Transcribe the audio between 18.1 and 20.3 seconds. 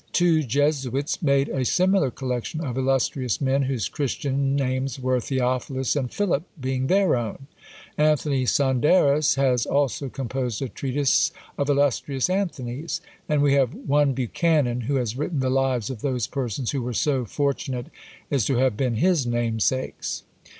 as to have been his namesakes.